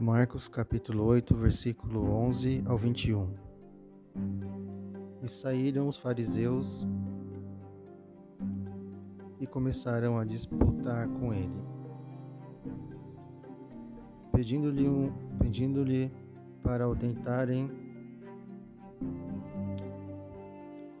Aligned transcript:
Marcos 0.00 0.46
capítulo 0.46 1.04
8, 1.04 1.34
versículo 1.34 2.10
11 2.10 2.62
ao 2.66 2.76
21. 2.76 3.32
E 5.22 5.28
saíram 5.28 5.88
os 5.88 5.96
fariseus 5.96 6.86
e 9.40 9.46
começaram 9.46 10.18
a 10.18 10.24
disputar 10.24 11.08
com 11.08 11.32
ele, 11.32 11.64
pedindo-lhe 14.32 14.86
um, 14.86 15.10
pedindo-lhe 15.38 16.12
para 16.62 16.86
o 16.86 16.94
tentarem. 16.94 17.70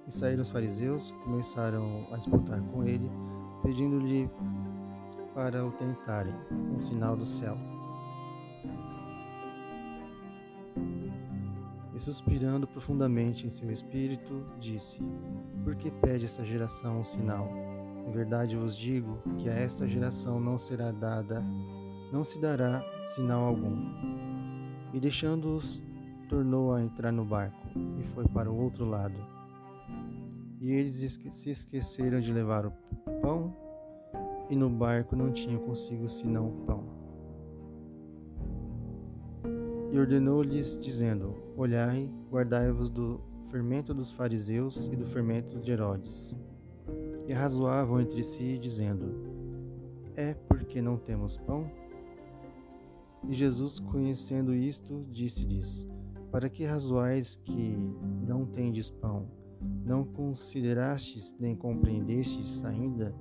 E 0.06 0.10
saíram 0.10 0.40
os 0.40 0.48
fariseus, 0.48 1.12
começaram 1.22 2.06
a 2.10 2.16
disputar 2.16 2.62
com 2.62 2.82
ele, 2.82 3.10
pedindo-lhe 3.62 4.30
para 5.34 5.66
o 5.66 5.70
tentarem 5.72 6.34
um 6.72 6.78
sinal 6.78 7.14
do 7.14 7.24
céu. 7.24 7.75
E 11.96 11.98
suspirando 11.98 12.68
profundamente 12.68 13.46
em 13.46 13.48
seu 13.48 13.70
espírito, 13.70 14.44
disse: 14.60 15.00
Por 15.64 15.74
que 15.74 15.90
pede 15.90 16.26
essa 16.26 16.44
geração 16.44 17.00
um 17.00 17.02
sinal? 17.02 17.48
Em 18.06 18.12
verdade 18.12 18.54
vos 18.54 18.76
digo 18.76 19.18
que 19.38 19.48
a 19.48 19.54
esta 19.54 19.88
geração 19.88 20.38
não 20.38 20.58
será 20.58 20.92
dada, 20.92 21.42
não 22.12 22.22
se 22.22 22.38
dará 22.38 22.84
sinal 23.14 23.44
algum. 23.44 23.78
E 24.92 25.00
deixando-os, 25.00 25.82
tornou 26.28 26.74
a 26.74 26.82
entrar 26.82 27.10
no 27.10 27.24
barco 27.24 27.66
e 27.98 28.02
foi 28.02 28.28
para 28.28 28.52
o 28.52 28.60
outro 28.60 28.84
lado. 28.84 29.16
E 30.60 30.72
eles 30.72 31.18
se 31.30 31.48
esqueceram 31.50 32.20
de 32.20 32.30
levar 32.30 32.66
o 32.66 32.72
pão, 33.22 33.56
e 34.50 34.54
no 34.54 34.68
barco 34.68 35.16
não 35.16 35.32
tinham 35.32 35.60
consigo 35.60 36.10
senão 36.10 36.48
o 36.48 36.66
pão 36.66 36.95
ordenou-lhes, 39.98 40.78
dizendo: 40.80 41.34
Olhai, 41.56 42.10
guardai-vos 42.30 42.90
do 42.90 43.20
fermento 43.50 43.94
dos 43.94 44.10
fariseus 44.10 44.88
e 44.88 44.96
do 44.96 45.06
fermento 45.06 45.58
de 45.60 45.72
Herodes. 45.72 46.36
E 47.26 47.32
razoavam 47.32 48.00
entre 48.00 48.22
si, 48.22 48.58
dizendo: 48.58 49.14
É 50.14 50.34
porque 50.34 50.80
não 50.80 50.96
temos 50.96 51.36
pão? 51.36 51.70
E 53.28 53.34
Jesus, 53.34 53.78
conhecendo 53.78 54.54
isto, 54.54 55.04
disse-lhes: 55.10 55.88
Para 56.30 56.48
que 56.48 56.64
razoais 56.64 57.36
que 57.36 57.76
não 58.26 58.44
tendes 58.46 58.90
pão? 58.90 59.26
Não 59.84 60.04
considerastes 60.04 61.34
nem 61.38 61.56
compreendestes 61.56 62.64
ainda? 62.64 63.14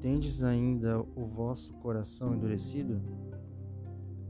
Tendes 0.00 0.42
ainda 0.42 1.00
o 1.00 1.24
vosso 1.26 1.72
coração 1.74 2.34
endurecido? 2.34 3.00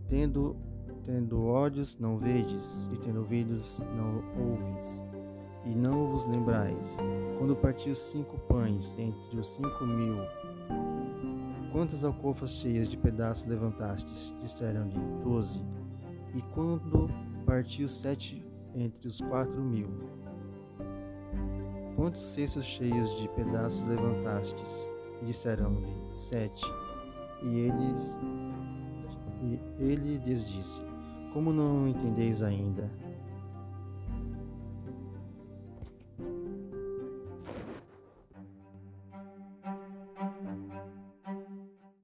Tendo 0.06 0.56
Tendo 1.04 1.44
olhos, 1.44 1.98
não 1.98 2.16
vedes, 2.16 2.88
e 2.90 2.96
tendo 2.96 3.18
ouvidos, 3.18 3.78
não 3.94 4.24
ouves, 4.40 5.04
e 5.66 5.74
não 5.74 6.08
vos 6.08 6.24
lembrais. 6.24 6.96
Quando 7.38 7.54
partiu 7.54 7.94
cinco 7.94 8.38
pães 8.48 8.98
entre 8.98 9.38
os 9.38 9.48
cinco 9.48 9.84
mil, 9.84 10.16
quantas 11.72 12.04
alcofas 12.04 12.52
cheias 12.52 12.88
de 12.88 12.96
pedaços 12.96 13.46
levantastes? 13.46 14.34
Disseram-lhe, 14.40 14.98
doze. 15.22 15.62
E 16.34 16.40
quando 16.54 17.10
partiu 17.44 17.86
sete 17.86 18.42
entre 18.74 19.06
os 19.06 19.20
quatro 19.20 19.60
mil, 19.60 19.88
quantos 21.96 22.22
cestos 22.22 22.64
cheios 22.64 23.14
de 23.20 23.28
pedaços 23.28 23.84
levantastes? 23.84 24.90
Disseram-lhe, 25.22 25.94
sete. 26.12 26.64
E 27.42 27.58
eles 27.58 28.18
e 29.42 29.60
ele 29.78 30.16
lhes 30.24 30.46
disse: 30.46 30.80
como 31.34 31.52
não 31.52 31.88
entendeis 31.88 32.42
ainda? 32.42 32.88